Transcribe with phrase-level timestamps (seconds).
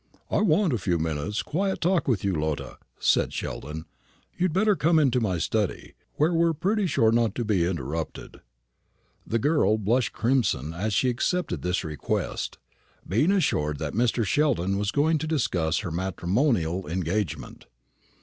[0.31, 3.33] "I wan't a few minutes' quiet talk with you, Lotta," said Mr.
[3.33, 3.85] Sheldon.
[4.35, 8.41] "You'd better come into my study, where we're pretty sure not to be interrupted."
[9.27, 12.57] The girl blushed crimson as she acceded to this request,
[13.07, 14.25] being assured that Mr.
[14.25, 17.67] Sheldon was going to discuss her matrimonial engagement.